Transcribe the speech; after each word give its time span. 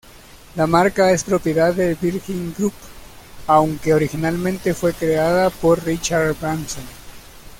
La 0.55 0.65
marca 0.65 1.11
es 1.11 1.23
propiedad 1.23 1.75
del 1.75 1.93
Virgin 1.93 2.55
Group, 2.57 2.73
aunque 3.45 3.93
originalmente 3.93 4.73
fue 4.73 4.93
creada 4.95 5.51
por 5.51 5.83
Richard 5.85 6.35
Branson. 6.41 6.85